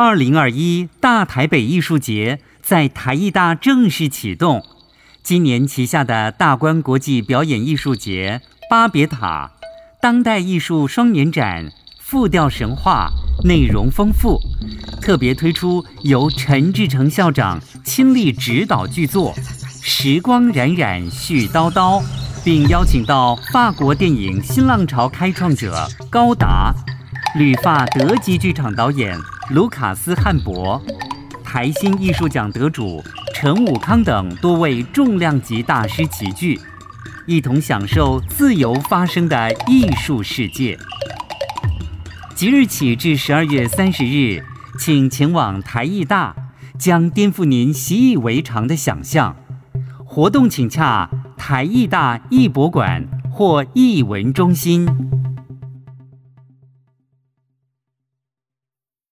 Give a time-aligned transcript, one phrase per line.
[0.00, 4.64] 二零二一大台北艺术节在台艺大正式启动。
[5.24, 8.40] 今年旗下的大观国际表演艺术节、
[8.70, 9.50] 巴别塔
[10.00, 13.10] 当代艺术双年展、复调神话
[13.42, 14.38] 内容丰富，
[15.02, 19.34] 特别推出由陈志诚校长亲力指导剧作
[19.82, 22.00] 《时光冉冉絮叨叨》，
[22.44, 26.72] 并邀请到法国电影新浪潮开创者高达、
[27.34, 29.18] 旅法德籍剧场导演
[29.50, 30.80] 卢卡斯汉博、
[31.42, 33.02] 台新艺术奖得主
[33.34, 36.60] 陈武康等多位重量级大师齐聚，
[37.26, 40.78] 一同享受自由发声的艺术世界。
[42.34, 44.44] 即日起至十二月三十日，
[44.78, 46.36] 请前往台艺大，
[46.78, 49.34] 将颠覆您习以为常的想象。
[50.04, 51.08] 活动请洽
[51.38, 54.86] 台艺大艺博馆或艺文中心。